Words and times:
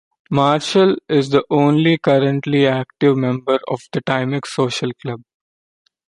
Marshall 0.31 0.95
is 1.07 1.29
the 1.29 1.43
only 1.51 1.95
currently 1.95 2.65
active 2.65 3.15
member 3.15 3.59
of 3.67 3.81
the 3.91 4.01
Timex 4.01 4.47
Social 4.47 4.89
Club. 4.99 5.21